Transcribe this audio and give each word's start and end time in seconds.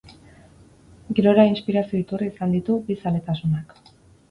Gerora 1.19 1.45
inspirazio 1.51 2.01
iturri 2.05 2.31
izan 2.33 2.57
ditu 2.59 2.81
bi 2.91 2.99
zaletasunak. 3.07 3.79